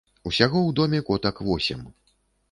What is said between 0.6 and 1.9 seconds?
ў доме котак восем.